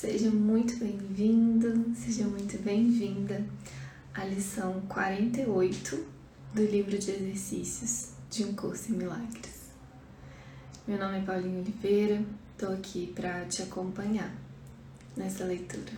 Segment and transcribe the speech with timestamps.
[0.00, 3.44] Seja muito bem-vindo, seja muito bem-vinda
[4.14, 6.06] à lição 48
[6.54, 9.68] do livro de exercícios de Um Curso em Milagres.
[10.88, 14.34] Meu nome é Paulinho Oliveira, estou aqui para te acompanhar
[15.14, 15.92] nessa leitura.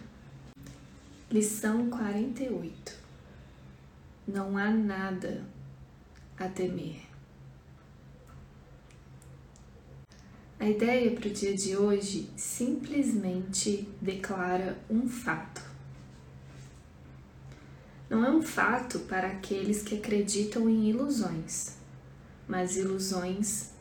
[1.31, 2.99] Lição 48
[4.27, 5.45] Não há nada
[6.37, 7.12] a temer.
[10.63, 15.61] A ideia para o dia de hoje simplesmente declara um fato.
[18.09, 21.79] Não é um fato para aqueles que acreditam em ilusões,
[22.47, 23.73] mas ilusões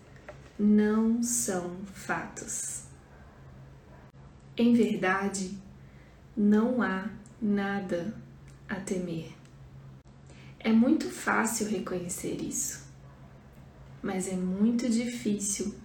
[0.58, 2.86] não são fatos.
[4.58, 5.56] Em verdade,
[6.36, 8.12] não há nada
[8.68, 9.32] a temer.
[10.60, 12.88] É muito fácil reconhecer isso,
[14.02, 15.76] mas é muito difícil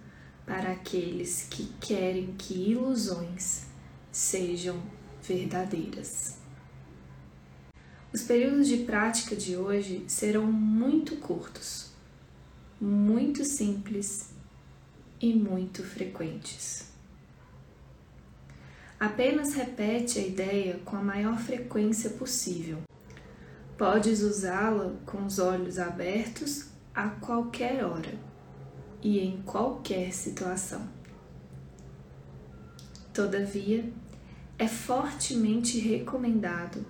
[0.47, 3.65] para aqueles que querem que ilusões
[4.09, 4.81] sejam
[5.21, 6.37] verdadeiras.
[8.13, 11.91] Os períodos de prática de hoje serão muito curtos,
[12.79, 14.29] muito simples
[15.19, 16.87] e muito frequentes.
[18.97, 22.79] Apenas repete a ideia com a maior frequência possível.
[23.77, 28.26] Podes usá-la com os olhos abertos a qualquer hora
[29.01, 30.87] e em qualquer situação.
[33.13, 33.91] Todavia,
[34.59, 36.85] é fortemente recomendado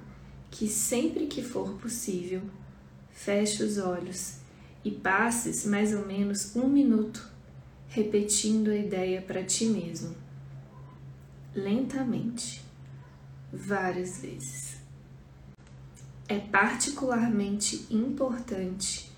[0.50, 2.41] que sempre que for possível,
[3.11, 4.35] feche os olhos
[4.83, 7.30] e passes mais ou menos um minuto
[7.89, 10.16] repetindo a ideia para ti mesmo,
[11.55, 12.61] lentamente,
[13.52, 14.78] várias vezes.
[16.28, 19.11] É particularmente importante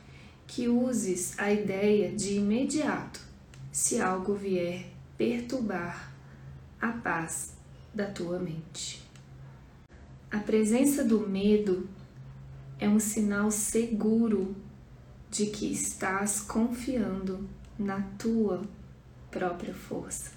[0.49, 3.21] que uses a ideia de imediato
[3.71, 6.11] se algo vier perturbar
[6.81, 7.53] a paz
[7.93, 9.07] da tua mente.
[10.31, 11.87] A presença do medo
[12.79, 14.55] é um sinal seguro
[15.29, 18.63] de que estás confiando na tua
[19.29, 20.31] própria força.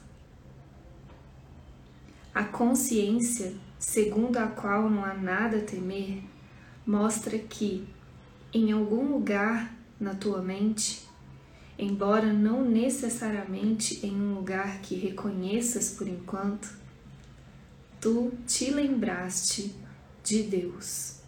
[2.35, 6.23] A consciência, segundo a qual não há nada a temer,
[6.87, 7.89] mostra que,
[8.53, 11.09] em algum lugar na tua mente,
[11.79, 16.77] embora não necessariamente em um lugar que reconheças por enquanto,
[18.01, 19.73] tu te lembraste
[20.25, 21.21] de Deus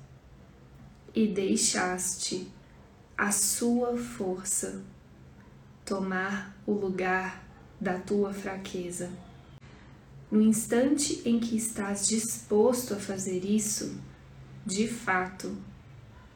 [1.15, 2.49] e deixaste
[3.17, 4.83] a sua força
[5.85, 7.47] tomar o lugar
[7.81, 9.09] da tua fraqueza.
[10.29, 13.97] No instante em que estás disposto a fazer isso,
[14.67, 15.57] de fato,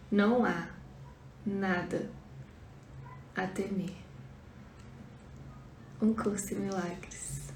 [0.09, 0.69] não há
[1.45, 2.09] nada
[3.39, 3.95] a temer.
[6.01, 7.53] Um curso em milagres.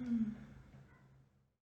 [0.00, 0.41] Hum.